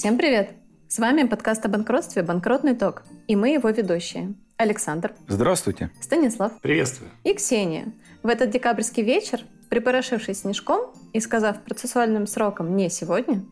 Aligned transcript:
Всем 0.00 0.16
привет! 0.16 0.52
С 0.88 0.98
вами 0.98 1.24
подкаст 1.24 1.66
о 1.66 1.68
банкротстве 1.68 2.22
«Банкротный 2.22 2.74
ток» 2.74 3.02
и 3.26 3.36
мы 3.36 3.50
его 3.50 3.68
ведущие. 3.68 4.32
Александр. 4.56 5.12
Здравствуйте. 5.28 5.90
Станислав. 6.00 6.58
Приветствую. 6.62 7.10
И 7.22 7.34
Ксения. 7.34 7.92
В 8.22 8.28
этот 8.28 8.48
декабрьский 8.48 9.02
вечер, 9.02 9.42
припорошившись 9.68 10.40
снежком 10.40 10.94
и 11.12 11.20
сказав 11.20 11.60
процессуальным 11.64 12.26
сроком 12.26 12.76
«не 12.76 12.88
сегодня», 12.88 13.44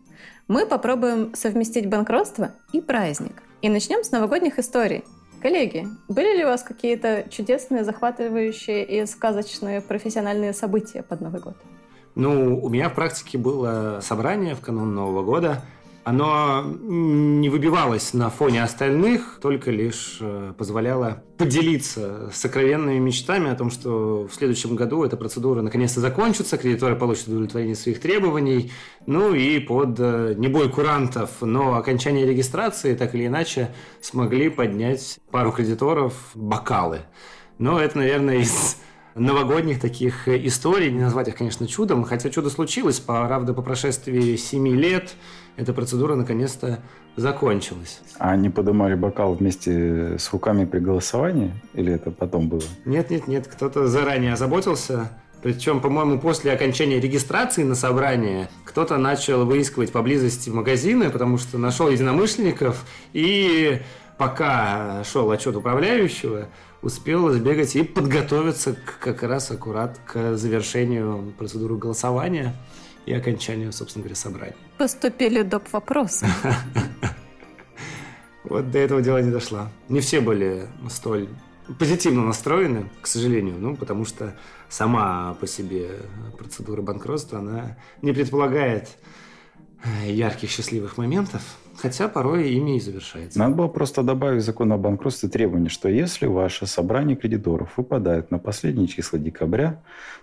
мы 0.49 0.65
попробуем 0.65 1.35
совместить 1.35 1.87
банкротство 1.87 2.53
и 2.73 2.81
праздник. 2.81 3.43
И 3.61 3.69
начнем 3.69 4.03
с 4.03 4.11
новогодних 4.11 4.59
историй. 4.59 5.05
Коллеги, 5.43 5.87
были 6.09 6.39
ли 6.39 6.45
у 6.47 6.49
вас 6.49 6.63
какие-то 6.63 7.27
чудесные, 7.29 7.85
захватывающие 7.85 8.87
и 8.87 9.05
сказочные 9.05 9.83
профессиональные 9.83 10.55
события 10.55 11.03
под 11.03 11.21
Новый 11.21 11.43
год? 11.43 11.59
Ну, 12.15 12.59
у 12.59 12.71
меня 12.71 12.89
в 12.89 12.95
практике 12.95 13.37
было 13.37 14.01
собрание 14.03 14.55
в 14.55 14.61
канун 14.61 14.95
Нового 14.95 15.23
года– 15.23 15.63
оно 16.09 16.65
не 16.65 17.51
выбивалось 17.51 18.15
на 18.15 18.31
фоне 18.31 18.63
остальных, 18.63 19.39
только 19.43 19.71
лишь 19.71 20.19
э, 20.21 20.55
позволяло 20.57 21.23
поделиться 21.37 22.31
сокровенными 22.33 22.99
мечтами 22.99 23.51
о 23.51 23.55
том, 23.55 23.71
что 23.71 24.27
в 24.27 24.35
следующем 24.35 24.75
году 24.75 25.05
эта 25.05 25.17
процедура 25.17 25.61
наконец-то 25.61 26.01
закончится, 26.01 26.57
кредиторы 26.57 26.97
получат 26.97 27.29
удовлетворение 27.29 27.77
своих 27.77 28.01
требований, 28.01 28.73
ну 29.07 29.35
и 29.35 29.59
под 29.59 29.97
э, 29.99 30.35
не 30.39 30.49
бой 30.49 30.71
курантов, 30.71 31.43
но 31.43 31.75
окончание 31.75 32.27
регистрации 32.27 32.95
так 32.95 33.15
или 33.15 33.27
иначе 33.27 33.75
смогли 34.01 34.49
поднять 34.49 35.19
пару 35.31 35.53
кредиторов 35.53 36.15
бокалы. 36.35 37.01
Но 37.59 37.79
это, 37.79 37.99
наверное, 37.99 38.39
из 38.39 38.79
новогодних 39.19 39.81
таких 39.81 40.29
историй, 40.29 40.91
не 40.91 41.01
назвать 41.01 41.29
их, 41.29 41.37
конечно, 41.37 41.67
чудом, 41.67 42.05
хотя 42.05 42.31
чудо 42.31 42.51
случилось, 42.51 43.01
правда, 43.01 43.53
по 43.55 43.63
прошествии 43.63 44.37
7 44.37 44.69
лет 44.69 45.15
эта 45.57 45.73
процедура 45.73 46.15
наконец-то 46.15 46.79
закончилась. 47.17 48.01
А 48.19 48.31
они 48.31 48.49
поднимали 48.49 48.95
бокал 48.95 49.35
вместе 49.35 50.17
с 50.19 50.33
руками 50.33 50.65
при 50.65 50.79
голосовании? 50.79 51.53
Или 51.75 51.93
это 51.93 52.11
потом 52.11 52.49
было? 52.49 52.63
Нет, 52.85 53.11
нет, 53.11 53.27
нет. 53.27 53.49
Кто-то 53.49 53.89
заранее 53.89 54.35
озаботился. 54.35 55.11
Причем, 55.43 55.81
по-моему, 55.81 56.21
после 56.21 56.53
окончания 56.53 57.01
регистрации 57.01 57.63
на 57.63 57.75
собрание 57.75 58.49
кто-то 58.65 58.99
начал 58.99 59.45
выискивать 59.45 59.93
поблизости 59.93 60.51
магазины, 60.51 61.11
потому 61.11 61.39
что 61.39 61.59
нашел 61.59 61.89
единомышленников. 61.89 62.85
И 63.13 63.81
пока 64.17 65.03
шел 65.05 65.31
отчет 65.31 65.57
управляющего, 65.57 66.49
успел 66.83 67.31
сбегать 67.31 67.75
и 67.77 67.83
подготовиться 67.83 68.75
к, 68.75 68.99
как 69.01 69.23
раз 69.23 69.51
аккурат 69.51 69.99
к 70.07 70.37
завершению 70.37 71.33
процедуры 71.37 71.77
голосования 71.77 72.55
и 73.07 73.13
окончанию, 73.13 73.73
собственно 73.73 74.03
говоря, 74.05 74.17
собрания. 74.17 74.57
Поступили 74.79 75.43
доп. 75.43 75.73
вопросы. 75.73 76.27
Вот 78.45 78.71
до 78.71 78.79
этого 78.79 79.03
дела 79.03 79.21
не 79.21 79.31
дошло. 79.31 79.69
Не 79.91 80.01
все 80.01 80.23
были 80.23 80.69
столь 80.89 81.29
позитивно 81.79 82.25
настроены, 82.25 82.89
к 83.03 83.07
сожалению, 83.07 83.57
ну, 83.59 83.77
потому 83.77 84.07
что 84.07 84.35
сама 84.71 85.35
по 85.35 85.47
себе 85.47 86.01
процедура 86.39 86.81
банкротства, 86.81 87.41
она 87.41 87.77
не 88.01 88.13
предполагает 88.13 88.89
ярких 90.05 90.51
счастливых 90.51 90.97
моментов, 90.97 91.43
хотя 91.79 92.09
порой 92.09 92.51
ими 92.51 92.77
и 92.77 92.81
завершается. 92.81 93.39
Надо 93.39 93.55
было 93.55 93.69
просто 93.69 94.03
добавить 94.03 94.43
в 94.43 94.47
закон 94.47 94.73
о 94.73 94.79
банкротстве 94.79 95.29
требование, 95.29 95.71
что 95.71 95.89
если 95.89 96.27
ваше 96.27 96.67
собрание 96.67 97.17
кредиторов 97.17 97.77
выпадает 97.77 98.31
на 98.31 98.39
последние 98.39 98.89
числа 98.89 99.19
декабря, 99.19 99.83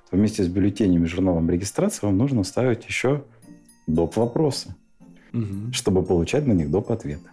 то 0.09 0.17
вместе 0.17 0.43
с 0.43 0.47
бюллетенями 0.47 1.05
журналом 1.05 1.49
регистрации 1.49 2.05
вам 2.05 2.17
нужно 2.17 2.43
ставить 2.43 2.85
еще 2.85 3.23
доп. 3.87 4.15
вопросы, 4.17 4.75
угу. 5.33 5.71
чтобы 5.71 6.03
получать 6.03 6.45
на 6.45 6.53
них 6.53 6.69
доп. 6.69 6.91
ответы. 6.91 7.29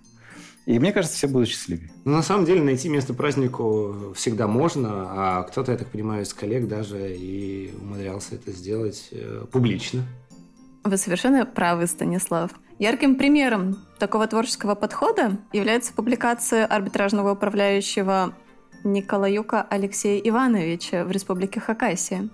И 0.65 0.79
мне 0.79 0.93
кажется, 0.93 1.17
все 1.17 1.27
будут 1.27 1.49
счастливее. 1.49 1.91
Ну, 2.05 2.13
на 2.13 2.23
самом 2.23 2.45
деле, 2.45 2.63
найти 2.63 2.89
место 2.89 3.15
празднику 3.15 4.13
всегда 4.15 4.47
можно, 4.47 5.07
а 5.09 5.43
кто-то, 5.43 5.73
я 5.73 5.79
так 5.79 5.89
понимаю, 5.89 6.23
из 6.23 6.33
коллег 6.33 6.69
даже 6.69 7.17
и 7.17 7.75
умудрялся 7.81 8.37
это 8.37 8.53
сделать 8.53 9.09
э, 9.11 9.45
публично. 9.51 10.05
Вы 10.85 10.97
совершенно 10.97 11.47
правы, 11.47 11.87
Станислав. 11.87 12.51
Ярким 12.79 13.15
примером 13.15 13.77
такого 14.01 14.27
творческого 14.27 14.75
подхода 14.75 15.39
является 15.53 15.95
публикация 15.95 16.67
арбитражного 16.67 17.33
управляющего 17.33 18.35
Николаюка 18.83 19.63
Алексея 19.63 20.21
Ивановича 20.21 21.05
в 21.05 21.13
Республике 21.13 21.61
Хакасия. 21.61 22.29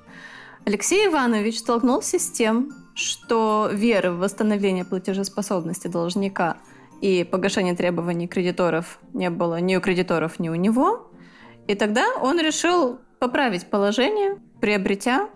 Алексей 0.64 1.06
Иванович 1.06 1.58
столкнулся 1.58 2.18
с 2.18 2.30
тем, 2.30 2.72
что 2.94 3.68
веры 3.70 4.12
в 4.12 4.18
восстановление 4.18 4.86
платежеспособности 4.86 5.88
должника 5.88 6.56
и 7.02 7.24
погашение 7.24 7.76
требований 7.76 8.28
кредиторов 8.28 8.98
не 9.12 9.28
было 9.28 9.60
ни 9.60 9.76
у 9.76 9.80
кредиторов, 9.82 10.38
ни 10.38 10.48
у 10.48 10.54
него. 10.54 11.10
И 11.66 11.74
тогда 11.74 12.06
он 12.22 12.40
решил 12.40 12.98
поправить 13.18 13.66
положение, 13.66 14.38
приобретя 14.60 15.28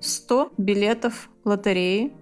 100 0.00 0.52
билетов 0.56 1.28
лотереи 1.44 2.12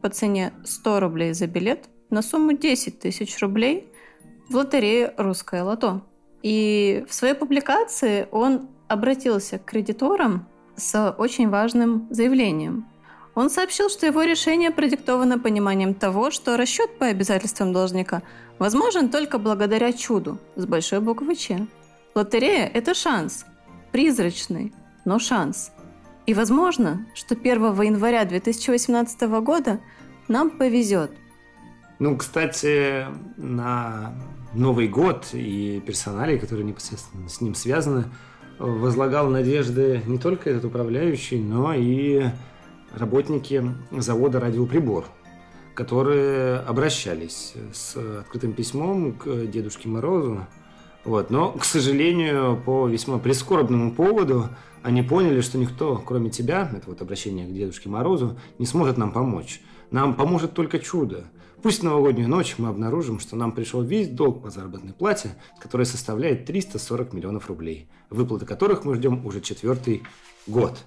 по 0.00 0.08
цене 0.08 0.52
100 0.64 1.00
рублей 1.00 1.32
за 1.32 1.46
билет 1.46 1.88
на 2.10 2.22
сумму 2.22 2.52
10 2.52 2.98
тысяч 2.98 3.38
рублей 3.40 3.92
в 4.48 4.56
лотерее 4.56 5.14
«Русское 5.16 5.62
лото». 5.62 6.02
И 6.42 7.04
в 7.08 7.14
своей 7.14 7.34
публикации 7.34 8.28
он 8.30 8.68
обратился 8.86 9.58
к 9.58 9.64
кредиторам 9.64 10.46
с 10.76 11.14
очень 11.18 11.48
важным 11.48 12.06
заявлением. 12.10 12.86
Он 13.34 13.50
сообщил, 13.50 13.88
что 13.88 14.06
его 14.06 14.22
решение 14.22 14.70
продиктовано 14.70 15.38
пониманием 15.38 15.94
того, 15.94 16.30
что 16.30 16.56
расчет 16.56 16.98
по 16.98 17.06
обязательствам 17.06 17.72
должника 17.72 18.22
возможен 18.58 19.10
только 19.10 19.38
благодаря 19.38 19.92
чуду 19.92 20.38
с 20.56 20.66
большой 20.66 21.00
буквы 21.00 21.36
«Ч». 21.36 21.66
Лотерея– 22.14 22.66
это 22.74 22.94
шанс, 22.94 23.44
призрачный, 23.92 24.72
но 25.04 25.18
шанс– 25.18 25.70
и 26.28 26.34
возможно, 26.34 27.06
что 27.14 27.34
1 27.34 27.80
января 27.80 28.22
2018 28.26 29.22
года 29.40 29.80
нам 30.28 30.50
повезет. 30.50 31.10
Ну, 31.98 32.18
кстати, 32.18 33.06
на 33.38 34.12
Новый 34.52 34.88
год 34.88 35.28
и 35.32 35.82
персонале, 35.86 36.38
которые 36.38 36.66
непосредственно 36.66 37.30
с 37.30 37.40
ним 37.40 37.54
связаны, 37.54 38.04
возлагал 38.58 39.30
надежды 39.30 40.02
не 40.04 40.18
только 40.18 40.50
этот 40.50 40.66
управляющий, 40.66 41.40
но 41.40 41.72
и 41.72 42.26
работники 42.92 43.64
завода 43.90 44.38
«Радиоприбор», 44.38 45.06
которые 45.72 46.58
обращались 46.58 47.54
с 47.72 47.96
открытым 47.96 48.52
письмом 48.52 49.14
к 49.14 49.46
Дедушке 49.46 49.88
Морозу. 49.88 50.46
Вот. 51.04 51.30
Но, 51.30 51.52
к 51.52 51.64
сожалению, 51.64 52.60
по 52.64 52.86
весьма 52.88 53.18
прискорбному 53.18 53.92
поводу– 53.92 54.48
они 54.82 55.02
поняли, 55.02 55.40
что 55.40 55.58
никто, 55.58 55.96
кроме 55.96 56.30
тебя, 56.30 56.70
это 56.74 56.88
вот 56.88 57.02
обращение 57.02 57.46
к 57.46 57.52
Дедушке 57.52 57.88
Морозу, 57.88 58.38
не 58.58 58.66
сможет 58.66 58.96
нам 58.96 59.12
помочь. 59.12 59.60
Нам 59.90 60.14
поможет 60.14 60.54
только 60.54 60.78
чудо. 60.78 61.24
Пусть 61.62 61.80
в 61.80 61.82
новогоднюю 61.82 62.28
ночь 62.28 62.54
мы 62.58 62.68
обнаружим, 62.68 63.18
что 63.18 63.34
нам 63.34 63.52
пришел 63.52 63.82
весь 63.82 64.08
долг 64.08 64.42
по 64.42 64.50
заработной 64.50 64.92
плате, 64.92 65.30
который 65.58 65.86
составляет 65.86 66.46
340 66.46 67.12
миллионов 67.12 67.48
рублей, 67.48 67.88
выплаты 68.10 68.46
которых 68.46 68.84
мы 68.84 68.94
ждем 68.94 69.26
уже 69.26 69.40
четвертый 69.40 70.04
год. 70.46 70.78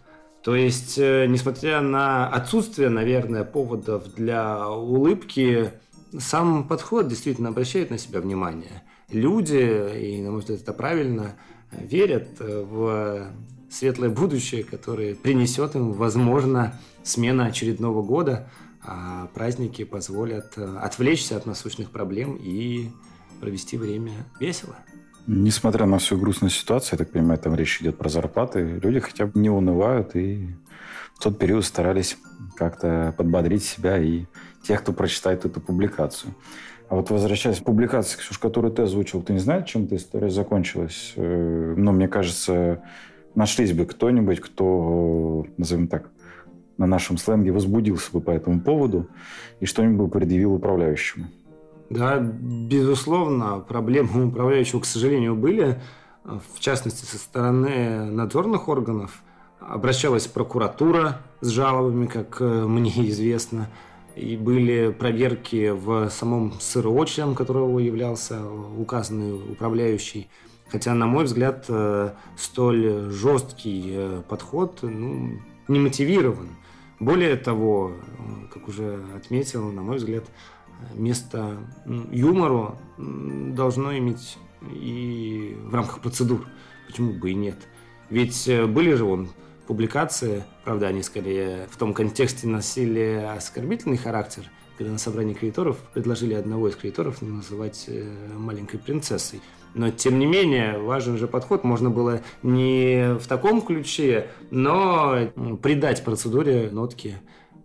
То 0.42 0.56
есть, 0.56 0.98
э, 0.98 1.28
несмотря 1.28 1.82
на 1.82 2.28
отсутствие, 2.28 2.90
наверное, 2.90 3.44
поводов 3.44 4.16
для 4.16 4.70
улыбки, 4.70 5.72
сам 6.18 6.68
подход 6.68 7.08
действительно 7.08 7.50
обращает 7.50 7.92
на 7.92 7.98
себя 7.98 8.22
внимание. 8.22 8.84
Люди, 9.12 10.00
и, 10.00 10.22
на 10.22 10.32
мой 10.32 10.40
взгляд, 10.42 10.62
это 10.62 10.74
правильно, 10.74 11.36
верят 11.72 12.40
в 12.40 13.32
светлое 13.70 14.10
будущее, 14.10 14.64
которое 14.64 15.16
принесет 15.16 15.76
им, 15.76 15.94
возможно, 15.94 16.80
смена 17.04 17.46
очередного 17.46 18.02
года, 18.02 18.50
а 18.84 19.28
праздники 19.34 19.84
позволят 19.84 20.54
э, 20.58 20.78
отвлечься 20.82 21.38
от 21.38 21.46
насущных 21.46 21.92
проблем 21.92 22.36
и 22.36 22.90
провести 23.40 23.78
время 23.78 24.12
весело. 24.40 24.76
Несмотря 25.28 25.86
на 25.86 26.00
всю 26.00 26.18
грустную 26.18 26.50
ситуацию, 26.50 26.98
я 27.00 27.06
так 27.06 27.14
понимаю, 27.14 27.40
там 27.40 27.54
речь 27.56 27.80
идет 27.82 27.98
про 27.98 28.10
зарплаты, 28.10 28.80
люди 28.82 29.00
хотя 29.00 29.28
бы 29.28 29.40
не 29.40 29.50
унывают 29.50 30.16
и 30.16 30.56
в 31.14 31.20
тот 31.20 31.38
период 31.38 31.64
старались 31.64 32.18
как-то 32.56 33.14
подбодрить 33.16 33.64
себя 33.64 34.00
и 34.00 34.26
тех, 34.64 34.82
кто 34.82 34.94
прочитает 34.94 35.46
эту 35.46 35.62
публикацию. 35.62 36.34
А 36.92 36.96
вот 36.96 37.10
возвращаясь 37.10 37.60
к 37.60 37.64
публикации, 37.64 38.18
Ксюш, 38.18 38.38
которую 38.38 38.74
ты 38.74 38.82
озвучил, 38.82 39.22
ты 39.22 39.32
не 39.32 39.40
знаешь, 39.40 39.70
чем 39.70 39.86
эта 39.86 39.96
история 39.96 40.30
закончилась? 40.30 41.14
Э, 41.16 41.74
ну, 41.78 41.94
мне 41.94 42.10
кажется, 42.10 42.84
нашлись 43.34 43.72
бы 43.72 43.86
кто-нибудь, 43.86 44.42
кто, 44.42 45.46
назовем 45.56 45.88
так, 45.88 46.10
на 46.78 46.88
нашем 46.88 47.18
сленге 47.18 47.54
возбудился 47.54 48.12
бы 48.12 48.20
по 48.20 48.32
этому 48.32 48.60
поводу 48.60 49.08
и 49.62 49.66
что-нибудь 49.66 50.12
предъявил 50.12 50.54
управляющему. 50.56 51.28
Да, 51.90 52.20
безусловно, 52.20 53.60
проблемы 53.60 54.26
у 54.26 54.28
управляющего, 54.28 54.82
к 54.82 54.86
сожалению, 54.86 55.38
были. 55.38 55.80
В 56.26 56.60
частности, 56.60 57.06
со 57.06 57.18
стороны 57.18 58.12
надзорных 58.12 58.68
органов 58.68 59.24
обращалась 59.62 60.28
прокуратура 60.28 61.20
с 61.40 61.48
жалобами, 61.48 62.08
как 62.08 62.42
э, 62.42 62.66
мне 62.66 62.92
известно. 63.12 63.70
И 64.16 64.38
были 64.38 64.92
проверки 64.92 65.70
в 65.70 66.10
самом 66.10 66.54
СРО, 66.60 67.06
членом 67.06 67.36
которого 67.36 67.80
являлся 67.80 68.42
указанный 68.78 69.34
управляющий. 69.34 70.30
Хотя, 70.70 70.94
на 70.94 71.06
мой 71.06 71.26
взгляд, 71.26 71.66
э, 71.68 72.12
столь 72.38 73.10
жесткий 73.12 73.92
э, 73.94 74.22
подход 74.28 74.80
ну, 74.84 75.40
не 75.68 75.80
мотивирован. 75.80 76.50
Более 77.00 77.36
того, 77.36 77.94
как 78.54 78.68
уже 78.68 79.04
отметил, 79.16 79.72
на 79.72 79.82
мой 79.82 79.98
взгляд, 79.98 80.24
место 80.94 81.58
юмору 82.12 82.78
должно 82.98 83.98
иметь 83.98 84.38
и 84.72 85.58
в 85.64 85.74
рамках 85.74 86.00
процедур. 86.00 86.48
Почему 86.88 87.14
бы 87.14 87.32
и 87.32 87.34
нет? 87.34 87.58
Ведь 88.10 88.48
э, 88.48 88.66
были 88.66 88.94
же 88.94 89.06
вон 89.06 89.30
публикации, 89.72 90.44
правда, 90.66 90.88
они 90.88 91.02
скорее 91.02 91.66
в 91.72 91.78
том 91.78 91.94
контексте 91.94 92.46
носили 92.46 93.26
оскорбительный 93.38 93.96
характер, 93.96 94.44
когда 94.78 94.92
на 94.92 94.98
собрании 94.98 95.34
кредиторов 95.34 95.78
предложили 95.94 96.34
одного 96.34 96.68
из 96.68 96.76
кредиторов 96.76 97.22
называть 97.22 97.90
маленькой 98.36 98.80
принцессой. 98.80 99.40
Но, 99.74 99.90
тем 99.90 100.20
не 100.20 100.26
менее, 100.26 100.78
важен 100.78 101.16
же 101.16 101.26
подход. 101.26 101.64
Можно 101.64 101.90
было 101.90 102.20
не 102.44 103.18
в 103.18 103.26
таком 103.28 103.62
ключе, 103.62 104.28
но 104.50 105.32
придать 105.64 106.04
процедуре 106.04 106.70
нотки 106.70 107.16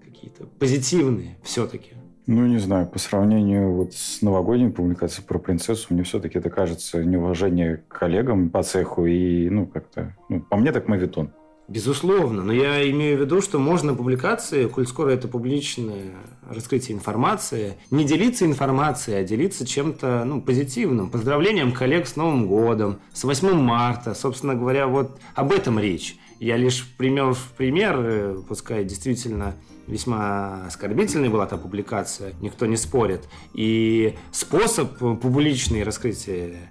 какие-то 0.04 0.44
позитивные 0.60 1.36
все-таки. 1.42 1.94
Ну, 2.28 2.46
не 2.46 2.58
знаю, 2.58 2.86
по 2.86 3.00
сравнению 3.00 3.72
вот 3.72 3.94
с 3.94 4.22
новогодней 4.22 4.70
публикацией 4.70 5.26
про 5.26 5.40
принцессу, 5.40 5.92
мне 5.92 6.04
все-таки 6.04 6.38
это 6.38 6.50
кажется 6.50 7.02
неуважение 7.02 7.78
к 7.88 7.98
коллегам 7.98 8.48
по 8.50 8.62
цеху 8.62 9.06
и, 9.06 9.50
ну, 9.50 9.66
как-то, 9.66 10.14
ну, 10.28 10.40
по 10.40 10.56
мне 10.56 10.70
так 10.70 10.86
мавитон. 10.86 11.32
Безусловно, 11.68 12.44
но 12.44 12.52
я 12.52 12.88
имею 12.90 13.18
в 13.18 13.20
виду, 13.22 13.40
что 13.40 13.58
можно 13.58 13.92
публикации, 13.92 14.68
коль 14.68 14.86
скоро 14.86 15.10
это 15.10 15.26
публичное 15.26 16.12
раскрытие 16.48 16.96
информации, 16.96 17.76
не 17.90 18.04
делиться 18.04 18.46
информацией, 18.46 19.16
а 19.16 19.24
делиться 19.24 19.66
чем-то 19.66 20.22
ну, 20.24 20.40
позитивным. 20.40 21.10
Поздравлением 21.10 21.72
коллег 21.72 22.06
с 22.06 22.14
Новым 22.14 22.46
годом, 22.46 23.00
с 23.12 23.24
8 23.24 23.52
марта. 23.54 24.14
Собственно 24.14 24.54
говоря, 24.54 24.86
вот 24.86 25.18
об 25.34 25.50
этом 25.50 25.80
речь. 25.80 26.16
Я 26.38 26.56
лишь 26.56 26.86
пример 26.98 27.32
в 27.32 27.52
пример, 27.56 27.96
э, 27.98 28.42
пускай 28.46 28.84
действительно 28.84 29.54
весьма 29.88 30.66
оскорбительной 30.66 31.30
была 31.30 31.46
та 31.46 31.56
публикация, 31.56 32.34
никто 32.40 32.66
не 32.66 32.76
спорит. 32.76 33.28
И 33.54 34.14
способ 34.30 34.98
публичной 34.98 35.82
раскрытия 35.82 36.70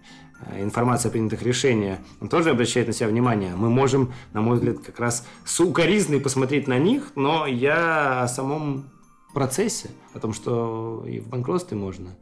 информация 0.59 1.09
о 1.09 1.11
принятых 1.11 1.41
решениях, 1.43 1.99
он 2.21 2.29
тоже 2.29 2.51
обращает 2.51 2.87
на 2.87 2.93
себя 2.93 3.07
внимание. 3.07 3.55
Мы 3.55 3.69
можем, 3.69 4.13
на 4.33 4.41
мой 4.41 4.57
взгляд, 4.57 4.79
как 4.79 4.99
раз 4.99 5.25
с 5.45 5.59
укоризной 5.59 6.19
посмотреть 6.19 6.67
на 6.67 6.77
них, 6.77 7.11
но 7.15 7.47
я 7.47 8.23
о 8.23 8.27
самом 8.27 8.89
процессе, 9.33 9.89
о 10.13 10.19
том, 10.19 10.33
что 10.33 11.03
и 11.07 11.19
в 11.19 11.27
банкротстве 11.27 11.77
можно 11.77 12.15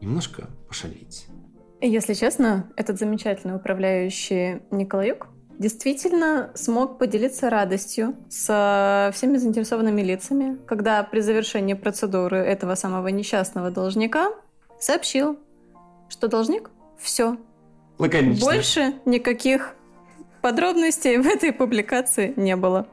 немножко 0.00 0.48
пошалить. 0.68 1.26
Если 1.80 2.14
честно, 2.14 2.70
этот 2.76 2.98
замечательный 2.98 3.56
управляющий 3.56 4.60
Николаюк 4.70 5.28
действительно 5.58 6.50
смог 6.54 6.98
поделиться 6.98 7.50
радостью 7.50 8.14
с 8.28 9.10
всеми 9.14 9.36
заинтересованными 9.36 10.02
лицами, 10.02 10.58
когда 10.66 11.02
при 11.02 11.20
завершении 11.20 11.74
процедуры 11.74 12.38
этого 12.38 12.74
самого 12.74 13.08
несчастного 13.08 13.70
должника 13.70 14.32
сообщил, 14.78 15.38
что 16.08 16.28
должник 16.28 16.70
все, 16.98 17.36
Лаконично. 18.00 18.46
Больше 18.46 18.94
никаких 19.04 19.74
подробностей 20.40 21.18
в 21.18 21.26
этой 21.26 21.52
публикации 21.52 22.32
не 22.34 22.56
было. 22.56 22.86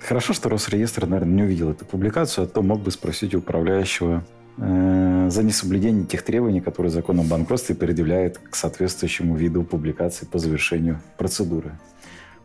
Хорошо, 0.00 0.32
что 0.32 0.48
Росреестр, 0.48 1.06
наверное, 1.06 1.34
не 1.34 1.42
увидел 1.42 1.70
эту 1.70 1.84
публикацию, 1.84 2.44
а 2.44 2.48
то 2.48 2.62
мог 2.62 2.80
бы 2.80 2.90
спросить 2.90 3.34
у 3.34 3.38
управляющего 3.38 4.24
э, 4.56 5.28
за 5.30 5.42
несоблюдение 5.42 6.06
тех 6.06 6.22
требований, 6.22 6.62
которые 6.62 6.90
закон 6.90 7.20
о 7.20 7.22
банкротстве 7.22 7.74
предъявляет 7.74 8.38
к 8.38 8.54
соответствующему 8.54 9.36
виду 9.36 9.62
публикации 9.62 10.24
по 10.24 10.38
завершению 10.38 11.02
процедуры. 11.18 11.78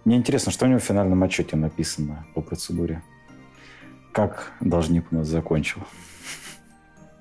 Мне 0.03 0.17
интересно, 0.17 0.51
что 0.51 0.65
у 0.65 0.67
него 0.67 0.79
в 0.79 0.83
финальном 0.83 1.23
отчете 1.23 1.55
написано 1.55 2.25
по 2.35 2.41
процедуре. 2.41 3.01
Как 4.11 4.51
должник 4.59 5.05
у 5.11 5.15
нас 5.15 5.27
закончил. 5.27 5.81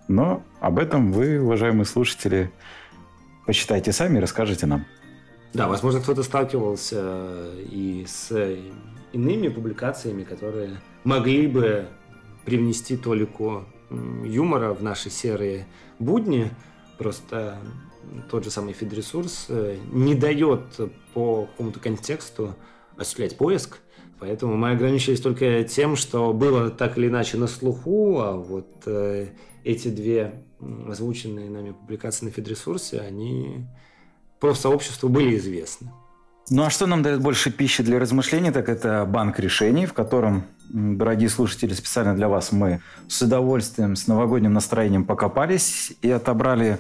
Но 0.09 0.43
об 0.59 0.81
этом 0.81 1.13
вы, 1.13 1.41
уважаемые 1.41 1.85
слушатели, 1.85 2.51
Почитайте 3.51 3.91
сами 3.91 4.21
расскажите 4.21 4.67
нам. 4.67 4.87
Да, 5.55 5.67
возможно, 5.67 6.01
кто-то 6.01 6.23
сталкивался 6.23 7.51
и 7.69 8.05
с 8.07 8.31
иными 9.13 9.49
публикациями, 9.49 10.23
которые 10.23 10.81
могли 11.03 11.49
бы 11.49 11.89
привнести 12.45 12.97
толику 12.97 13.65
юмора 13.91 14.73
в 14.73 14.85
наши 14.85 15.11
серые 15.11 15.67
будни. 15.99 16.53
Просто 16.97 17.59
тот 18.31 18.45
же 18.45 18.53
самый 18.53 18.73
фидресурс 18.73 19.47
э, 19.49 19.79
не 19.91 20.15
дает 20.15 20.61
по 21.13 21.47
какому-то 21.47 21.81
контексту 21.81 22.55
осуществлять 22.97 23.37
поиск. 23.37 23.79
Поэтому 24.21 24.55
мы 24.55 24.71
ограничились 24.71 25.21
только 25.21 25.65
тем, 25.65 25.97
что 25.97 26.33
было 26.33 26.71
так 26.71 26.97
или 26.97 27.09
иначе 27.09 27.37
на 27.37 27.49
слуху, 27.49 28.21
а 28.21 28.31
вот 28.37 28.71
э, 28.87 29.31
эти 29.65 29.89
две 29.89 30.45
озвученные 30.89 31.51
нами 31.51 31.73
публикации 31.73 32.27
на 32.27 32.31
Федресурсе, 32.31 33.01
они 33.01 33.67
профсообществу 34.41 35.09
были 35.09 35.37
известны. 35.37 35.91
Ну 36.49 36.65
а 36.65 36.71
что 36.71 36.87
нам 36.87 37.03
дает 37.03 37.21
больше 37.21 37.53
пищи 37.53 37.83
для 37.83 38.01
размышлений, 38.01 38.51
так 38.51 38.69
это 38.69 39.05
банк 39.07 39.39
решений, 39.39 39.87
в 39.87 39.93
котором, 39.93 40.45
дорогие 40.69 41.29
слушатели, 41.29 41.73
специально 41.75 42.15
для 42.15 42.29
вас 42.29 42.51
мы 42.51 42.81
с 43.07 43.23
удовольствием, 43.23 43.95
с 43.95 44.09
новогодним 44.09 44.53
настроением 44.53 45.05
покопались 45.05 45.93
и 46.03 46.11
отобрали 46.11 46.79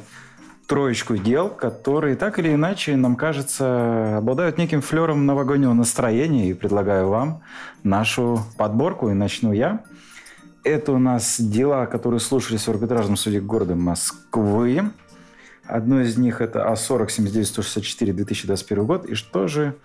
троечку 0.67 1.17
дел, 1.17 1.49
которые 1.49 2.15
так 2.17 2.39
или 2.39 2.55
иначе, 2.55 2.97
нам 2.97 3.17
кажется, 3.17 4.19
обладают 4.19 4.57
неким 4.57 4.83
флером 4.83 5.27
новогоднего 5.27 5.73
настроения. 5.73 6.51
И 6.51 6.55
предлагаю 6.55 7.09
вам 7.09 7.43
нашу 7.83 8.43
подборку, 8.57 9.11
и 9.11 9.15
начну 9.15 9.53
я. 9.53 9.85
Это 10.63 10.93
у 10.93 10.99
нас 10.99 11.41
дела, 11.41 11.87
которые 11.87 12.21
слушались 12.21 12.67
в 12.67 12.71
арбитражном 12.71 13.17
суде 13.17 13.41
города 13.41 13.75
Москвы. 13.75 14.91
Одно 15.65 16.03
из 16.03 16.19
них 16.19 16.43
это 16.43 16.69
А40-79-164 16.71 18.13
2021 18.13 18.85
год. 18.85 19.07
И 19.07 19.15
что 19.15 19.49
же 19.49 19.77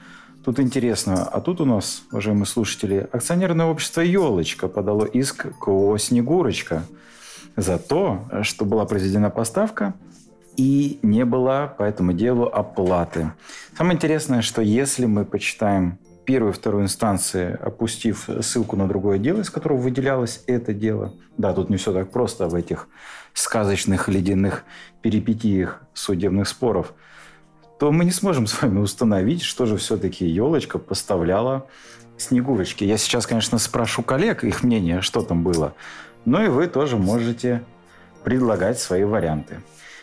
тут 0.44 0.60
интересно? 0.60 1.24
А 1.24 1.40
тут 1.40 1.62
у 1.62 1.66
нас, 1.66 2.04
уважаемые 2.12 2.46
слушатели, 2.46 3.08
акционерное 3.10 3.68
общество 3.68 4.02
«Елочка» 4.02 4.68
подало 4.68 5.06
иск 5.06 5.58
к 5.58 5.68
ООО 5.70 5.98
«Снегурочка» 5.98 6.84
за 7.56 7.78
то, 7.78 8.28
что 8.42 8.66
была 8.66 8.86
произведена 8.86 9.30
поставка 9.30 9.94
и 10.58 11.00
не 11.02 11.24
было 11.24 11.74
по 11.78 11.84
этому 11.84 12.12
делу 12.12 12.46
оплаты. 12.46 13.32
Самое 13.78 13.96
интересное, 13.96 14.42
что 14.42 14.62
если 14.62 15.06
мы 15.06 15.24
почитаем 15.24 16.00
первой 16.26 16.52
и 16.52 16.54
второй 16.54 16.84
инстанции, 16.84 17.58
опустив 17.62 18.30
ссылку 18.42 18.76
на 18.76 18.88
другое 18.88 19.18
дело, 19.18 19.42
из 19.42 19.50
которого 19.50 19.78
выделялось 19.78 20.44
это 20.48 20.74
дело. 20.74 21.14
Да, 21.38 21.54
тут 21.54 21.70
не 21.70 21.78
все 21.78 21.94
так 21.94 22.12
просто 22.12 22.48
в 22.48 22.56
этих 22.56 22.88
сказочных 23.34 24.08
ледяных 24.08 24.64
перипетиях 25.02 25.82
судебных 25.94 26.48
споров, 26.48 26.94
то 27.80 27.92
мы 27.92 28.06
не 28.06 28.12
сможем 28.12 28.48
с 28.48 28.62
вами 28.62 28.80
установить, 28.80 29.44
что 29.44 29.66
же 29.66 29.78
все-таки 29.78 30.26
елочка 30.26 30.80
поставляла 30.80 31.68
Снегурочке. 32.18 32.86
Я 32.86 32.98
сейчас, 32.98 33.28
конечно, 33.28 33.58
спрошу 33.58 34.02
коллег 34.02 34.46
их 34.46 34.64
мнение, 34.64 35.02
что 35.02 35.22
там 35.22 35.44
было, 35.44 35.74
но 36.24 36.44
и 36.44 36.48
вы 36.48 36.68
тоже 36.68 36.96
можете 36.96 37.64
предлагать 38.24 38.80
свои 38.80 39.04
варианты. 39.04 39.58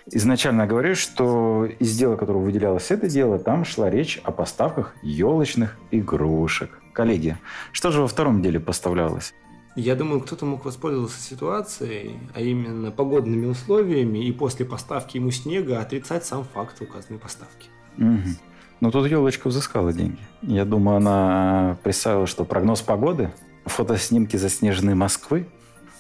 Изначально 0.07 0.67
говорю, 0.67 0.95
что 0.95 1.65
из 1.65 1.97
дела, 1.97 2.17
которого 2.17 2.43
выделялось 2.43 2.91
это 2.91 3.09
дело, 3.09 3.39
там 3.39 3.65
шла 3.65 3.89
речь 3.89 4.21
о 4.25 4.33
поставках 4.33 4.95
елочных 5.03 5.77
игрушек. 5.91 6.81
Коллеги, 6.93 7.39
что 7.73 7.91
же 7.93 8.01
во 8.01 8.09
втором 8.09 8.43
деле 8.43 8.59
поставлялось? 8.61 9.33
Я 9.75 9.95
думаю, 9.95 10.21
кто-то 10.21 10.45
мог 10.45 10.65
воспользоваться 10.67 11.19
ситуацией, 11.21 12.19
а 12.35 12.41
именно 12.41 12.91
погодными 12.91 13.47
условиями, 13.47 14.19
и 14.27 14.33
после 14.33 14.67
поставки 14.67 15.17
ему 15.17 15.31
снега 15.31 15.81
отрицать 15.81 16.27
сам 16.27 16.45
факт 16.45 16.83
указанной 16.83 17.19
поставки. 17.19 17.69
Угу. 17.97 18.37
Ну, 18.81 18.91
тут 18.91 19.07
елочка 19.07 19.49
взыскала 19.49 19.93
деньги. 19.93 20.19
Я 20.43 20.65
думаю, 20.65 20.99
она 20.99 21.79
представила, 21.83 22.27
что 22.27 22.45
прогноз 22.45 22.83
погоды, 22.83 23.33
фотоснимки 23.65 24.37
заснеженной 24.37 24.95
Москвы, 24.95 25.47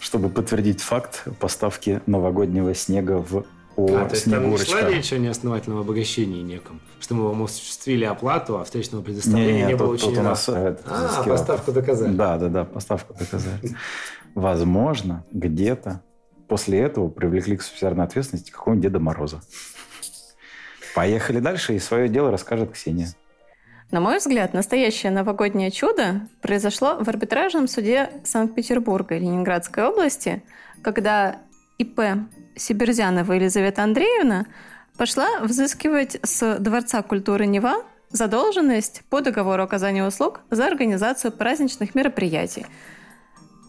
чтобы 0.00 0.28
подтвердить 0.28 0.82
факт 0.82 1.24
поставки 1.38 2.02
новогоднего 2.06 2.74
снега 2.74 3.18
в 3.18 3.46
о 3.76 3.86
а, 3.96 4.04
то 4.06 4.14
есть 4.14 4.30
там 4.30 4.50
не 4.50 4.58
шла 4.58 4.88
речь 4.88 5.12
о 5.12 5.18
неосновательном 5.18 5.78
обогащении 5.80 6.42
неком, 6.42 6.80
что 7.00 7.14
мы 7.14 7.28
вам 7.28 7.42
осуществили 7.42 8.04
оплату, 8.04 8.58
а 8.58 8.64
встречного 8.64 9.02
предоставления 9.02 9.52
не, 9.52 9.62
не, 9.62 9.68
не 9.68 9.76
было 9.76 9.96
тут, 9.96 10.10
тут 10.10 10.18
у 10.18 10.22
нас 10.22 10.48
это, 10.48 10.80
А, 10.86 11.22
поставку 11.24 11.72
доказали. 11.72 12.14
Да, 12.14 12.38
да, 12.38 12.48
да, 12.48 12.64
поставку 12.64 13.14
доказали. 13.14 13.58
Возможно, 14.34 15.24
где-то 15.32 16.02
после 16.48 16.80
этого 16.80 17.08
привлекли 17.08 17.56
к 17.56 17.62
субсидиарной 17.62 18.04
ответственности 18.04 18.50
какого-нибудь 18.50 18.82
Деда 18.82 19.00
Мороза. 19.00 19.40
Поехали 20.94 21.40
дальше, 21.40 21.74
и 21.74 21.78
свое 21.78 22.08
дело 22.08 22.30
расскажет 22.30 22.72
Ксения. 22.72 23.08
На 23.90 24.00
мой 24.00 24.18
взгляд, 24.18 24.54
настоящее 24.54 25.12
новогоднее 25.12 25.70
чудо 25.70 26.28
произошло 26.40 26.96
в 26.98 27.08
арбитражном 27.08 27.68
суде 27.68 28.10
Санкт-Петербурга 28.24 29.16
и 29.16 29.20
Ленинградской 29.20 29.84
области, 29.84 30.42
когда 30.82 31.36
ИП 31.76 32.00
Сибирзянова 32.56 33.32
Елизавета 33.32 33.82
Андреевна 33.82 34.46
пошла 34.96 35.40
взыскивать 35.40 36.18
с 36.22 36.58
Дворца 36.58 37.02
культуры 37.02 37.46
Нева 37.46 37.84
задолженность 38.10 39.02
по 39.08 39.20
договору 39.20 39.62
оказания 39.62 40.06
услуг 40.06 40.40
за 40.50 40.66
организацию 40.66 41.32
праздничных 41.32 41.94
мероприятий. 41.94 42.66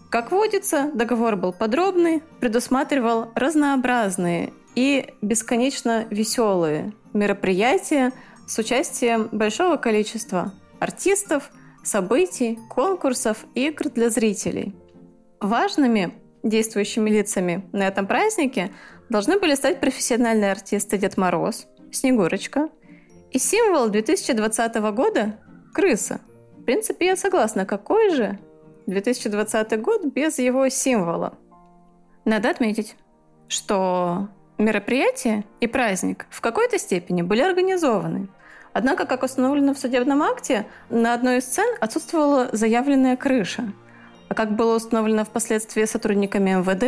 Как 0.09 0.31
водится, 0.31 0.91
договор 0.93 1.37
был 1.37 1.53
подробный, 1.53 2.21
предусматривал 2.39 3.31
разнообразные 3.35 4.53
и 4.75 5.13
бесконечно 5.21 6.05
веселые 6.09 6.93
мероприятия 7.13 8.11
с 8.45 8.57
участием 8.59 9.29
большого 9.31 9.77
количества 9.77 10.53
артистов, 10.79 11.49
событий, 11.83 12.59
конкурсов, 12.69 13.45
игр 13.55 13.89
для 13.89 14.09
зрителей. 14.09 14.75
Важными 15.39 16.13
действующими 16.43 17.09
лицами 17.09 17.67
на 17.71 17.87
этом 17.87 18.05
празднике 18.05 18.71
должны 19.09 19.39
были 19.39 19.55
стать 19.55 19.79
профессиональные 19.79 20.51
артисты 20.51 20.97
Дед 20.97 21.17
Мороз, 21.17 21.67
Снегурочка 21.91 22.69
и 23.31 23.39
символ 23.39 23.89
2020 23.89 24.75
года– 24.93 25.39
крыса. 25.73 26.21
В 26.57 26.63
принципе, 26.63 27.07
я 27.07 27.15
согласна, 27.17 27.65
какой 27.65 28.11
же 28.11 28.39
2020 28.85 29.81
год 29.81 30.05
без 30.05 30.39
его 30.39 30.69
символа. 30.69 31.37
Надо 32.25 32.49
отметить, 32.49 32.95
что 33.47 34.29
мероприятие 34.57 35.43
и 35.59 35.67
праздник 35.67 36.25
в 36.29 36.39
какой-то 36.39 36.77
степени 36.77 37.21
были 37.21 37.41
организованы. 37.41 38.29
Однако, 38.71 39.05
как 39.05 39.23
установлено 39.23 39.73
в 39.73 39.77
судебном 39.77 40.23
акте, 40.23 40.65
на 40.89 41.13
одной 41.13 41.37
из 41.37 41.45
сцен 41.45 41.67
отсутствовала 41.79 42.49
заявленная 42.53 43.17
крыша. 43.17 43.73
А 44.29 44.35
как 44.35 44.55
было 44.55 44.75
установлено 44.75 45.25
впоследствии 45.25 45.85
сотрудниками 45.85 46.51
МВД, 46.51 46.85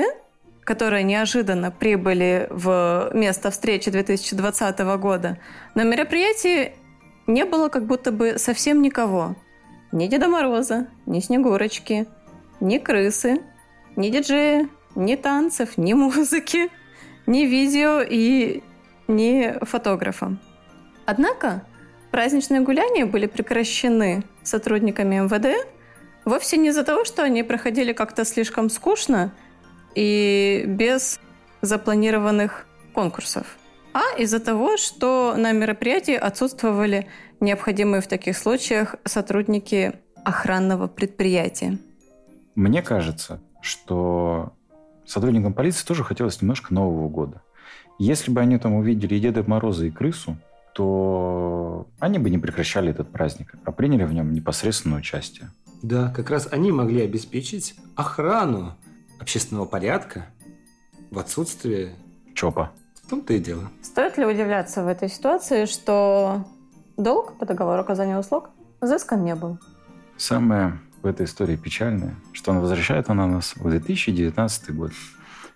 которые 0.64 1.04
неожиданно 1.04 1.72
прибыли 1.72 2.48
в 2.50 3.12
место 3.14 3.52
встречи 3.52 3.92
2020 3.92 4.80
года, 4.98 5.38
на 5.76 5.84
мероприятии 5.84 6.74
не 7.28 7.46
было 7.46 7.70
как 7.70 7.86
будто 7.86 8.12
бы 8.12 8.38
совсем 8.38 8.82
никого. 8.82 9.36
Ни 9.92 10.08
Деда 10.08 10.28
Мороза, 10.28 10.88
ни 11.06 11.20
Снегурочки, 11.20 12.08
ни 12.60 12.78
крысы, 12.78 13.42
ни 13.96 14.10
диджея, 14.10 14.68
ни 14.96 15.16
танцев, 15.16 15.78
ни 15.78 15.94
музыки, 15.94 16.70
ни 17.28 17.46
видео 17.46 18.02
и 18.02 18.64
ни 19.08 19.54
фотографа. 19.62 20.38
Однако 21.06 21.64
праздничные 22.12 22.62
гуляния 22.62 23.06
были 23.06 23.28
прекращены 23.28 24.24
сотрудниками 24.44 25.16
МВД 25.16 25.68
вовсе 26.26 26.58
не 26.58 26.70
из-за 26.70 26.84
того, 26.84 27.06
что 27.06 27.24
они 27.24 27.44
проходили 27.44 27.94
как-то 27.94 28.26
слишком 28.26 28.70
скучно– 28.70 29.32
и 29.96 30.66
без 30.68 31.20
запланированных 31.62 32.68
конкурсов, 32.94 33.58
а 33.94 34.02
из-за 34.20 34.40
того, 34.40 34.78
что 34.78 35.34
на 35.38 35.54
мероприятии 35.54 36.14
отсутствовали 36.14 37.08
необходимые 37.40 38.02
в 38.02 38.08
таких 38.08 38.38
случаях 38.38 38.96
сотрудники 39.06 39.94
охранного 40.24 40.88
предприятия. 40.88 41.78
Мне 42.56 42.82
кажется, 42.82 43.42
что 43.62 44.54
сотрудникам 45.06 45.54
полиции 45.54 45.86
тоже 45.86 46.04
хотелось 46.04 46.42
немножко 46.42 46.74
Нового 46.74 47.10
года. 47.10 47.42
Если 47.98 48.32
бы 48.32 48.42
они 48.42 48.58
там 48.58 48.74
увидели 48.74 49.16
и 49.16 49.20
Деда 49.20 49.44
Мороза, 49.48 49.86
и 49.86 49.92
крысу, 49.92 50.38
то 50.74 51.88
они 52.00 52.20
бы 52.20 52.30
не 52.30 52.38
прекращали 52.38 52.90
этот 52.92 53.10
праздник, 53.10 53.54
а 53.64 53.72
приняли 53.72 54.04
в 54.04 54.14
нем 54.14 54.34
непосредственное 54.34 55.00
участие. 55.00 55.50
Да, 55.82 56.12
как 56.16 56.30
раз 56.30 56.48
они 56.52 56.72
могли 56.72 57.02
обеспечить 57.02 57.76
охрану 57.96 58.76
общественного 59.20 59.66
порядка 59.66 60.28
в 61.12 61.20
отсутствие... 61.20 61.96
ЧОПа. 62.34 62.72
В 63.02 63.10
том-то 63.10 63.34
и 63.34 63.40
дело. 63.40 63.70
Стоит 63.82 64.18
ли 64.18 64.26
удивляться 64.26 64.84
в 64.84 64.88
этой 64.88 65.08
ситуации, 65.08 65.66
что 65.66 66.46
долг 66.98 67.38
по 67.38 67.46
договору 67.46 67.82
оказания 67.82 68.18
услуг 68.18 68.50
взыскан 68.82 69.24
не 69.24 69.36
был? 69.36 69.58
Самое 70.18 70.80
в 71.02 71.08
этой 71.08 71.26
истории 71.26 71.56
печальное, 71.56 72.16
что 72.34 72.52
он 72.52 72.60
возвращает 72.60 73.10
она 73.10 73.28
нас 73.28 73.56
в 73.56 73.70
2019 73.70 74.76
год, 74.76 74.92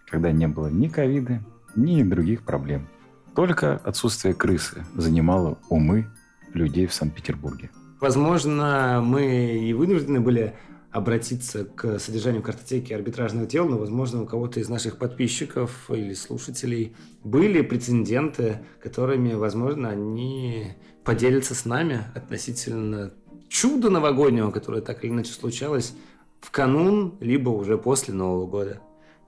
когда 0.09 0.31
не 0.31 0.47
было 0.47 0.67
ни 0.67 0.87
ковида, 0.87 1.41
ни 1.75 2.03
других 2.03 2.43
проблем. 2.43 2.87
Только 3.35 3.75
отсутствие 3.83 4.33
крысы 4.33 4.85
занимало 4.95 5.57
умы 5.69 6.07
людей 6.53 6.87
в 6.87 6.93
Санкт-Петербурге. 6.93 7.71
Возможно, 7.99 9.01
мы 9.03 9.57
и 9.57 9.73
вынуждены 9.73 10.21
были 10.21 10.55
обратиться 10.91 11.65
к 11.65 11.99
содержанию 11.99 12.41
картотеки 12.41 12.93
арбитражных 12.93 13.47
дел, 13.47 13.67
но, 13.67 13.77
возможно, 13.77 14.23
у 14.23 14.25
кого-то 14.25 14.59
из 14.59 14.69
наших 14.69 14.97
подписчиков 14.97 15.91
или 15.91 16.13
слушателей 16.13 16.95
были 17.23 17.61
прецеденты, 17.61 18.65
которыми, 18.81 19.33
возможно, 19.33 19.89
они 19.89 20.73
поделятся 21.03 21.53
с 21.53 21.65
нами 21.65 22.05
относительно 22.15 23.11
чуда 23.49 23.89
новогоднего, 23.89 24.51
которое 24.51 24.81
так 24.81 25.03
или 25.03 25.11
иначе 25.11 25.33
случалось 25.33 25.93
в 26.39 26.51
канун, 26.51 27.15
либо 27.19 27.49
уже 27.49 27.77
после 27.77 28.13
Нового 28.13 28.47
года. 28.47 28.81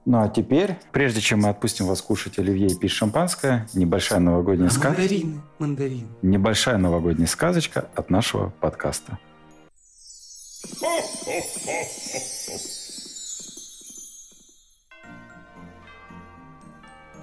Ну 0.03 0.19
а 0.19 0.29
теперь, 0.29 0.77
прежде 0.91 1.21
чем 1.21 1.41
мы 1.41 1.49
отпустим 1.49 1.85
вас 1.85 2.01
кушать 2.01 2.39
оливье 2.39 2.67
и 2.67 2.75
пить 2.75 2.91
шампанское, 2.91 3.67
небольшая 3.75 4.19
новогодняя 4.19 4.69
а 4.69 4.71
сказка. 4.71 4.89
Мандарины, 4.89 5.41
мандарины. 5.59 6.07
Небольшая 6.23 6.77
новогодняя 6.77 7.27
сказочка 7.27 7.87
от 7.93 8.09
нашего 8.09 8.51
подкаста. 8.59 9.19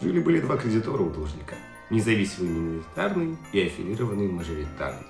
Жили-были 0.01 0.41
два 0.41 0.57
кредитора 0.57 1.03
у 1.03 1.11
должника. 1.11 1.57
Независимый 1.91 2.51
миноритарный 2.51 3.37
и 3.53 3.61
аффилированный 3.61 4.29
мажоритарный. 4.29 5.07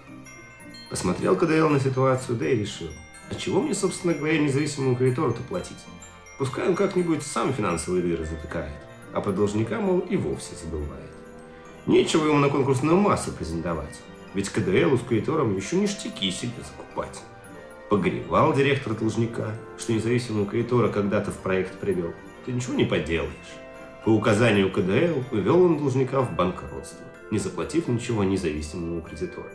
Посмотрел 0.89 1.37
КДЛ 1.37 1.69
на 1.69 1.81
ситуацию, 1.81 2.39
да 2.39 2.49
и 2.49 2.57
решил. 2.57 2.89
А 3.31 3.35
чего 3.35 3.61
мне, 3.61 3.75
собственно 3.75 4.15
говоря, 4.15 4.39
независимому 4.39 4.97
кредитору-то 4.97 5.43
платить? 5.43 5.77
Пускай 6.39 6.69
он 6.69 6.77
как-нибудь 6.77 7.25
сам 7.25 7.53
финансовые 7.53 8.03
дыры 8.03 8.25
затыкает, 8.25 8.73
а 9.13 9.21
по 9.21 9.33
должника, 9.33 9.81
мол, 9.81 9.99
и 9.99 10.17
вовсе 10.17 10.55
забывает. 10.55 11.11
Нечего 11.87 12.27
ему 12.27 12.39
на 12.39 12.49
конкурсную 12.49 12.97
массу 12.97 13.33
презентовать, 13.33 14.01
ведь 14.35 14.49
КДЛ 14.51 14.97
с 14.97 15.03
кредитором 15.03 15.57
еще 15.57 15.77
ништяки 15.77 16.31
себе 16.31 16.53
закупать. 16.59 17.23
Погревал 17.91 18.55
директор 18.55 18.95
должника, 18.95 19.53
что 19.79 19.93
независимого 19.93 20.47
кредитора 20.47 20.91
когда-то 20.91 21.33
в 21.33 21.39
проект 21.39 21.81
привел. 21.81 22.13
Ты 22.47 22.53
ничего 22.53 22.75
не 22.75 22.85
поделаешь. 22.85 23.33
По 24.05 24.11
указанию 24.11 24.71
КДЛ 24.71 25.25
увел 25.33 25.63
он 25.63 25.79
должника 25.79 26.21
в 26.21 26.37
банкротство, 26.37 27.05
не 27.33 27.39
заплатив 27.39 27.89
ничего 27.89 28.23
независимому 28.23 29.01
кредитору. 29.01 29.49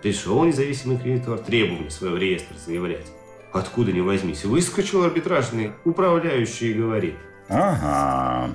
Пришел 0.00 0.44
независимый 0.44 0.98
кредитор 0.98 1.38
требования 1.38 1.90
свое 1.90 2.14
в 2.14 2.18
реестр 2.18 2.54
заявлять. 2.64 3.06
Откуда 3.52 3.92
ни 3.92 4.00
возьмись, 4.00 4.44
выскочил 4.44 5.04
арбитражный 5.04 5.72
управляющий 5.84 6.72
и 6.72 6.74
говорит. 6.74 7.16
Ага, 7.48 8.50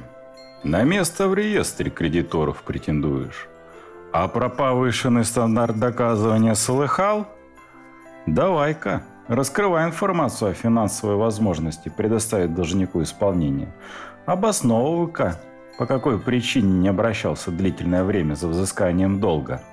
на 0.64 0.84
место 0.84 1.28
в 1.28 1.34
реестре 1.34 1.90
кредиторов 1.90 2.64
претендуешь. 2.64 3.48
А 4.12 4.28
про 4.28 4.50
повышенный 4.50 5.24
стандарт 5.24 5.80
доказывания 5.80 6.54
слыхал? 6.54 7.28
Давай-ка, 8.26 9.04
раскрывай 9.28 9.86
информацию 9.86 10.52
о 10.52 10.54
финансовой 10.54 11.16
возможности 11.16 11.90
предоставить 11.90 12.54
должнику 12.54 13.02
исполнение. 13.02 13.74
Обосновывай-ка, 14.26 15.40
по 15.78 15.86
какой 15.86 16.20
причине 16.20 16.80
не 16.80 16.90
обращался 16.90 17.50
длительное 17.50 18.04
время 18.04 18.36
за 18.36 18.50
взысканием 18.50 19.20
долга. 19.20 19.64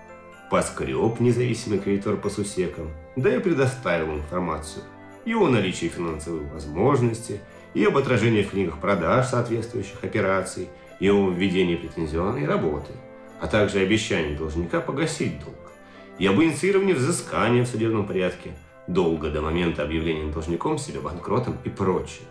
Поскреб 0.50 1.20
независимый 1.20 1.80
кредитор 1.80 2.16
по 2.16 2.30
сусекам, 2.30 2.88
да 3.16 3.34
и 3.34 3.38
предоставил 3.40 4.14
информацию. 4.14 4.84
И 5.28 5.34
о 5.34 5.46
наличии 5.46 5.88
финансовой 5.88 6.46
возможности, 6.46 7.42
и 7.74 7.84
об 7.84 7.98
отражении 7.98 8.42
в 8.42 8.52
книгах 8.52 8.80
продаж 8.80 9.26
соответствующих 9.26 10.02
операций, 10.02 10.70
и 11.00 11.10
о 11.10 11.28
введении 11.28 11.76
претензионной 11.76 12.46
работы, 12.46 12.92
а 13.38 13.46
также 13.46 13.80
обещании 13.80 14.34
должника 14.34 14.80
погасить 14.80 15.38
долг 15.40 15.72
и 16.18 16.26
об 16.26 16.40
инициировании 16.40 16.94
взыскания 16.94 17.62
в 17.62 17.68
судебном 17.68 18.06
порядке, 18.06 18.52
долго 18.86 19.28
до 19.28 19.42
момента 19.42 19.82
объявления 19.82 20.32
должником 20.32 20.78
себя 20.78 21.02
банкротом 21.02 21.58
и 21.62 21.68
прочее. 21.68 22.26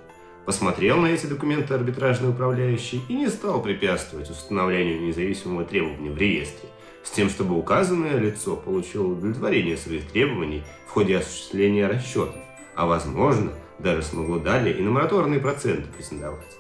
Посмотрел 0.48 0.98
на 0.98 1.06
эти 1.06 1.28
документы 1.28 1.76
арбитражный 1.76 2.32
управляющий 2.32 3.04
и 3.10 3.14
не 3.14 3.28
стал 3.28 3.62
препятствовать 3.62 4.32
установлению 4.32 5.04
независимого 5.04 5.66
требования 5.66 6.10
в 6.10 6.18
реестре, 6.18 6.68
с 7.04 7.12
тем, 7.12 7.30
чтобы 7.30 7.60
указанное 7.60 8.18
лицо 8.18 8.56
получило 8.56 9.06
удовлетворение 9.06 9.78
своих 9.78 10.10
требований 10.10 10.64
в 10.88 10.94
ходе 10.94 11.18
осуществления 11.18 11.86
расчетов, 11.86 12.42
а 12.78 12.86
возможно, 12.86 13.52
даже 13.80 14.04
смогло 14.04 14.38
далее 14.38 14.78
и 14.78 14.82
на 14.82 14.92
мораторные 14.92 15.40
проценты 15.40 15.90
претендовать. 15.90 16.58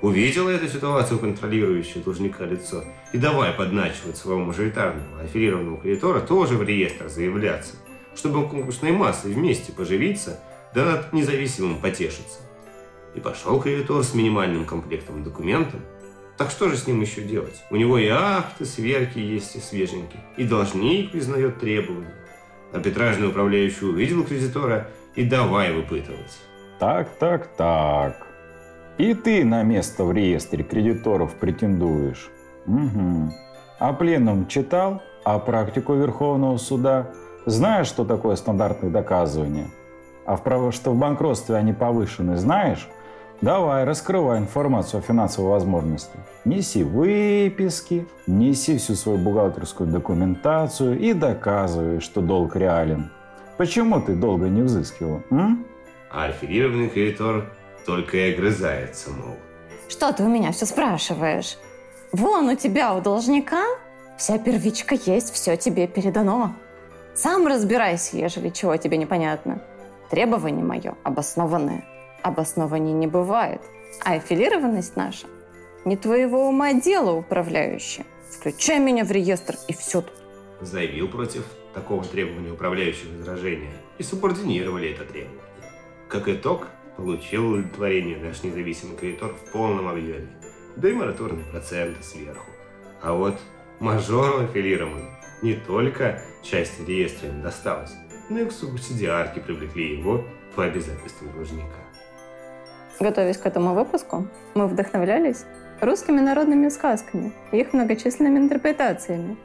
Увидела 0.00 0.50
эту 0.50 0.68
ситуацию 0.68 1.18
контролирующее 1.18 2.02
должника 2.02 2.44
лицо 2.44 2.84
и 3.12 3.18
давай 3.18 3.52
подначивать 3.52 4.16
своего 4.16 4.44
мажоритарного 4.44 5.20
аффилированного 5.22 5.80
кредитора 5.80 6.20
тоже 6.20 6.54
в 6.54 6.62
реестр 6.62 7.08
заявляться, 7.08 7.74
чтобы 8.14 8.48
конкурсной 8.48 8.92
массой 8.92 9.32
вместе 9.32 9.72
поживиться, 9.72 10.38
да 10.76 10.84
над 10.84 11.12
независимым 11.12 11.80
потешиться. 11.80 12.38
И 13.16 13.20
пошел 13.20 13.60
кредитор 13.60 14.04
с 14.04 14.14
минимальным 14.14 14.64
комплектом 14.64 15.24
документов. 15.24 15.80
Так 16.36 16.52
что 16.52 16.68
же 16.68 16.76
с 16.76 16.86
ним 16.86 17.00
еще 17.00 17.22
делать? 17.22 17.64
У 17.70 17.76
него 17.76 17.98
и 17.98 18.06
акты, 18.06 18.64
сверки 18.64 19.18
есть 19.18 19.56
и 19.56 19.60
свеженькие, 19.60 20.22
и 20.36 20.44
должник 20.44 21.10
признает 21.10 21.58
требования. 21.58 22.14
Арбитражный 22.72 23.26
управляющий 23.26 23.86
увидел 23.86 24.22
кредитора 24.22 24.88
и 25.14 25.24
давай 25.24 25.72
выпытывать. 25.72 26.38
Так, 26.78 27.08
так, 27.18 27.48
так. 27.56 28.26
И 28.98 29.14
ты 29.14 29.44
на 29.44 29.62
место 29.62 30.04
в 30.04 30.12
реестре 30.12 30.64
кредиторов 30.64 31.34
претендуешь. 31.34 32.30
Угу. 32.66 33.32
А 33.78 33.92
пленум 33.92 34.46
читал? 34.46 35.02
А 35.24 35.38
практику 35.38 35.94
Верховного 35.94 36.56
суда? 36.56 37.08
Знаешь, 37.46 37.86
что 37.86 38.04
такое 38.04 38.36
стандартное 38.36 38.90
доказывание? 38.90 39.66
А 40.26 40.36
в, 40.36 40.72
что 40.72 40.90
в 40.92 40.96
банкротстве 40.96 41.56
они 41.56 41.72
повышены, 41.72 42.36
знаешь? 42.36 42.88
Давай, 43.40 43.84
раскрывай 43.84 44.38
информацию 44.38 44.98
о 44.98 45.02
финансовой 45.02 45.52
возможности. 45.52 46.18
Неси 46.44 46.82
выписки, 46.82 48.06
неси 48.26 48.78
всю 48.78 48.94
свою 48.94 49.18
бухгалтерскую 49.18 49.88
документацию 49.88 50.98
и 50.98 51.12
доказывай, 51.12 52.00
что 52.00 52.20
долг 52.20 52.56
реален. 52.56 53.10
Почему 53.58 54.00
ты 54.00 54.14
долго 54.14 54.48
не 54.48 54.62
взыскивал? 54.62 55.22
М? 55.30 55.66
А 56.10 56.26
аффилированный 56.26 56.88
кредитор 56.88 57.52
только 57.84 58.16
и 58.16 58.32
огрызается, 58.32 59.10
мол. 59.10 59.36
Что 59.88 60.12
ты 60.12 60.22
у 60.22 60.28
меня 60.28 60.52
все 60.52 60.64
спрашиваешь? 60.64 61.58
Вон 62.12 62.48
у 62.48 62.54
тебя, 62.54 62.94
у 62.94 63.00
должника, 63.00 63.64
вся 64.16 64.38
первичка 64.38 64.94
есть, 64.94 65.32
все 65.34 65.56
тебе 65.56 65.88
передано. 65.88 66.54
Сам 67.14 67.48
разбирайся, 67.48 68.16
ежели 68.16 68.50
чего 68.50 68.76
тебе 68.76 68.96
непонятно. 68.96 69.60
Требование 70.08 70.64
мое 70.64 70.94
обоснованное. 71.02 71.84
Обоснований 72.22 72.92
не 72.92 73.08
бывает. 73.08 73.60
А 74.04 74.14
аффилированность 74.14 74.94
наша 74.94 75.26
не 75.84 75.96
твоего 75.96 76.46
ума 76.46 76.74
дело 76.74 77.10
управляющая. 77.10 78.06
Включай 78.30 78.78
меня 78.78 79.04
в 79.04 79.10
реестр, 79.10 79.56
и 79.66 79.72
все 79.72 80.02
тут. 80.02 80.12
Заявил 80.60 81.08
против 81.08 81.44
такого 81.78 82.04
требования 82.04 82.52
управляющего 82.52 83.16
возражения 83.16 83.72
и 83.98 84.02
субординировали 84.02 84.90
это 84.90 85.04
требование. 85.04 85.42
Как 86.08 86.28
итог, 86.28 86.68
получил 86.96 87.52
удовлетворение 87.52 88.18
наш 88.18 88.42
независимый 88.42 88.96
кредитор 88.96 89.34
в 89.34 89.52
полном 89.52 89.88
объеме 89.88 90.28
да 90.78 90.88
и 90.88 90.92
мораторные 90.92 91.44
проценты 91.44 92.02
сверху. 92.02 92.50
А 93.02 93.12
вот 93.12 93.34
мажору 93.80 94.44
аффилированному 94.44 95.10
не 95.42 95.54
только 95.54 96.20
часть 96.42 96.86
реестра 96.86 97.28
не 97.28 97.42
досталась, 97.42 97.92
но 98.28 98.40
и 98.40 98.44
к 98.44 98.52
субсидиарке 98.52 99.40
привлекли 99.40 99.96
его 99.98 100.24
по 100.54 100.64
обязательствам 100.64 101.32
должника. 101.32 101.78
Готовясь 103.00 103.38
к 103.38 103.46
этому 103.46 103.74
выпуску, 103.74 104.26
мы 104.54 104.66
вдохновлялись 104.66 105.44
русскими 105.80 106.20
народными 106.20 106.68
сказками 106.68 107.32
и 107.52 107.58
их 107.58 107.72
многочисленными 107.72 108.38
интерпретациями. 108.38 109.36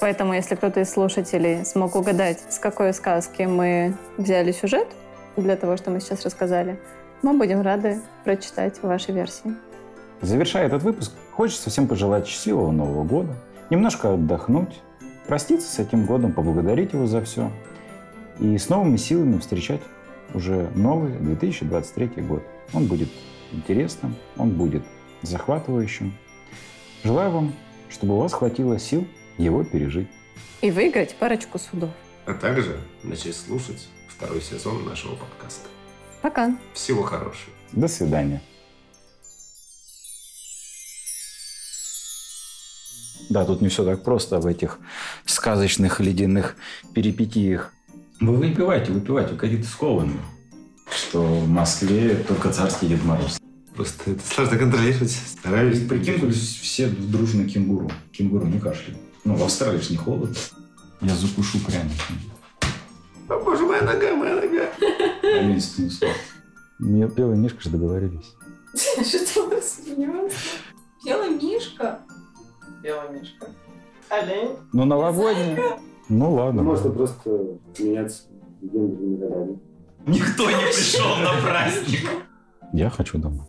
Поэтому, 0.00 0.34
если 0.34 0.54
кто-то 0.54 0.80
из 0.80 0.90
слушателей 0.90 1.64
смог 1.64 1.94
угадать, 1.94 2.40
с 2.48 2.58
какой 2.58 2.92
сказки 2.94 3.42
мы 3.42 3.94
взяли 4.16 4.52
сюжет 4.52 4.88
для 5.36 5.56
того, 5.56 5.76
что 5.76 5.90
мы 5.90 6.00
сейчас 6.00 6.24
рассказали, 6.24 6.80
мы 7.22 7.36
будем 7.36 7.60
рады 7.60 8.00
прочитать 8.24 8.82
ваши 8.82 9.12
версии. 9.12 9.54
Завершая 10.22 10.66
этот 10.66 10.82
выпуск, 10.82 11.12
хочется 11.32 11.70
всем 11.70 11.86
пожелать 11.86 12.26
счастливого 12.26 12.70
Нового 12.70 13.04
года, 13.04 13.36
немножко 13.70 14.14
отдохнуть, 14.14 14.80
проститься 15.26 15.70
с 15.70 15.78
этим 15.78 16.06
годом, 16.06 16.32
поблагодарить 16.32 16.92
его 16.92 17.06
за 17.06 17.22
все 17.22 17.50
и 18.38 18.56
с 18.56 18.68
новыми 18.68 18.96
силами 18.96 19.38
встречать 19.38 19.80
уже 20.34 20.70
новый 20.74 21.12
2023 21.12 22.22
год. 22.22 22.42
Он 22.72 22.86
будет 22.86 23.08
интересным, 23.52 24.16
он 24.36 24.50
будет 24.50 24.82
захватывающим. 25.22 26.14
Желаю 27.04 27.30
вам, 27.30 27.54
чтобы 27.88 28.14
у 28.14 28.18
вас 28.18 28.32
хватило 28.32 28.78
сил 28.78 29.06
его 29.40 29.64
пережить. 29.64 30.08
И 30.60 30.70
выиграть 30.70 31.14
парочку 31.16 31.58
судов. 31.58 31.90
А 32.26 32.34
также 32.34 32.78
начать 33.02 33.36
слушать 33.36 33.88
второй 34.08 34.42
сезон 34.42 34.84
нашего 34.84 35.14
подкаста. 35.14 35.68
Пока. 36.22 36.56
Всего 36.74 37.02
хорошего. 37.02 37.52
До 37.72 37.88
свидания. 37.88 38.42
Да, 43.30 43.44
тут 43.44 43.60
не 43.60 43.68
все 43.68 43.84
так 43.84 44.02
просто 44.02 44.40
в 44.40 44.46
этих 44.46 44.78
сказочных 45.24 46.00
ледяных 46.00 46.56
перипетиях. 46.94 47.72
Вы 48.20 48.36
выпивайте, 48.36 48.92
выпивайте, 48.92 49.34
уходите 49.34 49.62
скованы. 49.62 50.14
Что 50.90 51.22
в 51.22 51.48
Москве 51.48 52.16
только 52.16 52.52
царский 52.52 52.88
Дед 52.88 53.04
Мороз. 53.04 53.40
Просто 53.74 54.10
это 54.10 54.20
сложно 54.26 54.58
контролировать. 54.58 55.12
Стараюсь. 55.12 55.78
И 55.78 55.86
прикинулись 55.86 56.58
все 56.60 56.88
дружно 56.88 57.48
кенгуру. 57.48 57.90
Кенгуру 58.12 58.46
не 58.46 58.58
кашляют. 58.58 58.98
Ну, 59.24 59.34
в 59.34 59.42
Австралии 59.42 59.80
же 59.80 59.90
не 59.92 59.96
холодно. 59.96 60.34
Я 61.00 61.14
закушу 61.14 61.58
пряником. 61.60 62.16
О, 63.28 63.38
боже, 63.40 63.64
моя 63.64 63.82
нога, 63.82 64.14
моя 64.14 64.34
нога. 64.34 64.70
Аминь, 65.22 65.60
Станислав. 65.60 66.10
Мне 66.78 67.06
белый 67.06 67.36
мишка 67.36 67.60
же 67.60 67.70
договорились. 67.70 68.34
Что 68.74 69.46
вы 69.46 69.60
смеетесь? 69.62 70.60
Белый 71.04 71.30
мишка? 71.30 72.00
Белая 72.82 73.10
мишка. 73.10 73.46
Олень. 74.08 74.56
Ну, 74.72 74.84
новогодний. 74.84 75.56
Ну, 76.08 76.34
ладно. 76.34 76.62
Можно 76.62 76.90
просто 76.90 77.30
меняться 77.78 78.22
гендерными 78.60 79.20
ролями. 79.22 79.58
Никто 80.06 80.50
не 80.50 80.56
пришел 80.56 81.16
на 81.16 81.40
праздник. 81.42 82.08
Я 82.72 82.90
хочу 82.90 83.18
домой. 83.18 83.46